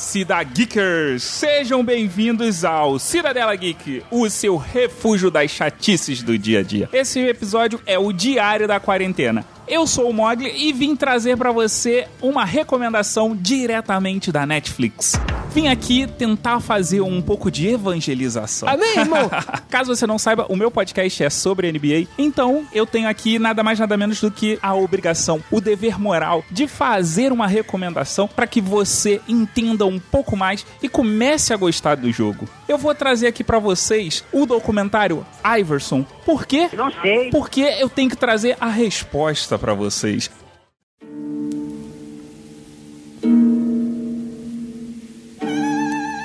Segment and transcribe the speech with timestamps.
[0.00, 1.22] Cida Geekers!
[1.22, 6.88] Sejam bem-vindos ao Cidadela Geek, o seu refúgio das chatices do dia a dia.
[6.90, 9.44] Esse episódio é o Diário da Quarentena.
[9.70, 15.12] Eu sou o Mogli e vim trazer para você uma recomendação diretamente da Netflix.
[15.52, 18.68] Vim aqui tentar fazer um pouco de evangelização.
[18.68, 19.30] Amém, irmão?
[19.70, 23.62] Caso você não saiba, o meu podcast é sobre NBA, então eu tenho aqui nada
[23.62, 28.46] mais nada menos do que a obrigação, o dever moral de fazer uma recomendação para
[28.46, 32.48] que você entenda um pouco mais e comece a gostar do jogo.
[32.68, 35.26] Eu vou trazer aqui para vocês o documentário
[35.58, 36.04] Iverson.
[36.24, 36.68] Por quê?
[36.72, 37.30] Não sei.
[37.30, 40.30] Porque eu tenho que trazer a resposta para vocês.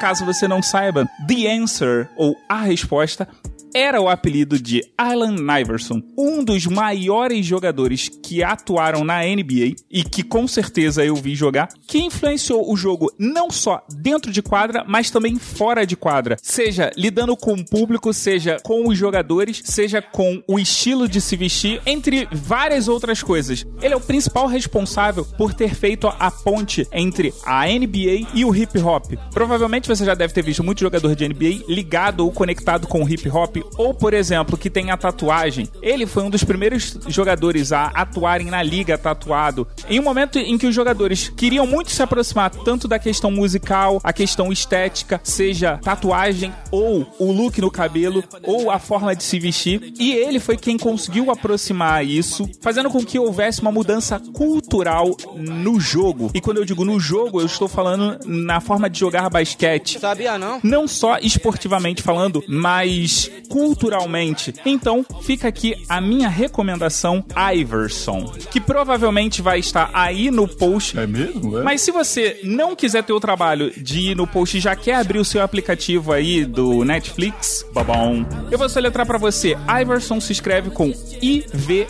[0.00, 3.28] Caso você não saiba, The Answer, ou A Resposta,
[3.74, 10.02] era o apelido de Allen Iverson, um dos maiores jogadores que atuaram na NBA e
[10.02, 14.84] que com certeza eu vi jogar, que influenciou o jogo não só dentro de quadra,
[14.86, 20.02] mas também fora de quadra, seja lidando com o público, seja com os jogadores, seja
[20.02, 23.64] com o estilo de se vestir, entre várias outras coisas.
[23.80, 28.54] Ele é o principal responsável por ter feito a ponte entre a NBA e o
[28.54, 29.14] hip hop.
[29.32, 33.08] Provavelmente você já deve ter visto muito jogador de NBA ligado ou conectado com o
[33.08, 35.66] hip hop ou, por exemplo, que tem a tatuagem.
[35.80, 39.66] Ele foi um dos primeiros jogadores a atuarem na liga tatuado.
[39.88, 44.00] Em um momento em que os jogadores queriam muito se aproximar tanto da questão musical,
[44.02, 49.38] a questão estética, seja tatuagem ou o look no cabelo ou a forma de se
[49.38, 49.92] vestir.
[49.98, 55.80] E ele foi quem conseguiu aproximar isso, fazendo com que houvesse uma mudança cultural no
[55.80, 56.30] jogo.
[56.34, 59.98] E quando eu digo no jogo, eu estou falando na forma de jogar basquete.
[59.98, 60.60] Sabia não?
[60.62, 64.54] Não só esportivamente falando, mas culturalmente.
[64.64, 67.24] Então, fica aqui a minha recomendação
[67.54, 70.98] Iverson, que provavelmente vai estar aí no post.
[70.98, 71.58] É mesmo?
[71.58, 71.62] É?
[71.66, 74.94] Mas se você não quiser ter o trabalho de ir no post e já quer
[74.94, 79.56] abrir o seu aplicativo aí do Netflix, babão, eu vou soletrar pra você.
[79.82, 81.86] Iverson se escreve com I-V-E-R-S-O-N.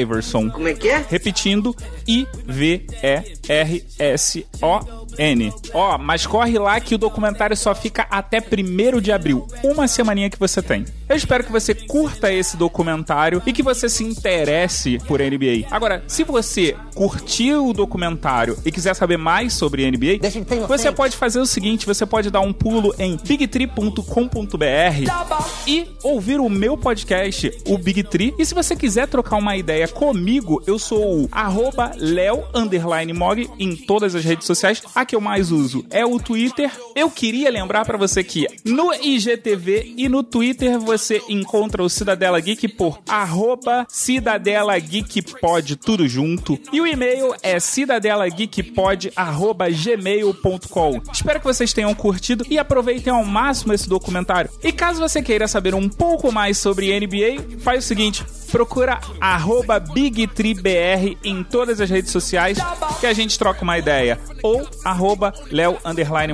[0.00, 0.48] Iverson.
[0.48, 1.04] Como é que é?
[1.06, 1.76] Repetindo,
[2.06, 2.88] I-V-E-R-S-O-N.
[5.74, 9.46] Ó, mas corre lá que o documentário só fica até 1 de abril.
[9.62, 10.84] Uma semaninha que você tem.
[11.08, 15.66] Eu espero que você curta esse documentário e que você se interesse por NBA.
[15.70, 20.18] Agora, se você curtiu o documentário e quiser saber mais sobre NBA,
[20.68, 24.04] você pode fazer o seguinte: você pode dar um pulo em bigtree.com.br
[25.66, 28.34] e ouvir o meu podcast, o Big Tree.
[28.38, 32.44] E se você quiser trocar uma ideia comigo, eu sou o arroba Leo
[33.14, 34.82] Mog em todas as redes sociais.
[34.94, 36.70] A que eu mais uso é o Twitter.
[36.94, 42.38] Eu queria lembrar pra você que no IGTV e no Twitter você encontra o Cidadela
[42.38, 46.58] Geek por arroba Cidadela Geek Pod, tudo junto.
[46.70, 51.00] E o e-mail é cidadelageekpod arroba gmail.com.
[51.10, 54.50] Espero que vocês tenham curtido e aproveitem ao máximo esse documentário.
[54.62, 59.78] E caso você queira saber um pouco mais sobre NBA, faz o seguinte, procura arroba
[59.78, 62.58] BigTreeBR em todas as redes sociais
[63.00, 64.18] que a gente troca uma ideia.
[64.42, 65.78] Ou arroba Leo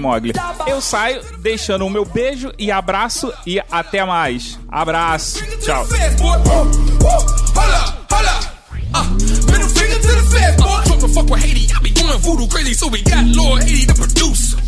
[0.00, 0.32] Mogli.
[0.66, 4.58] Eu saio deixando o meu beijo e abraço e até mais.
[4.68, 5.44] Abraço.
[5.60, 5.86] Tchau.
[11.14, 11.70] Fuck with Haiti.
[11.72, 14.63] I be voodoo crazy, so we got Lord Haiti.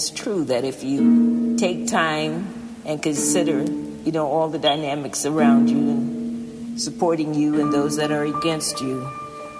[0.00, 2.48] It's true that if you take time
[2.86, 3.70] and consider,
[4.02, 8.80] you know, all the dynamics around you and supporting you and those that are against
[8.80, 8.98] you,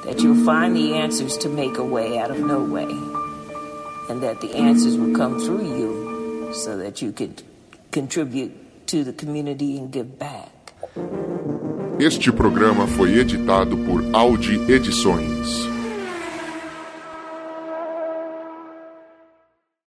[0.07, 2.89] that you'll find the answers to make a way out of no way.
[4.09, 7.43] And that the answers will come through you so that you could
[7.91, 10.49] contribute to the community and give back.
[11.99, 15.80] Este programa foi editado por Audi Edições.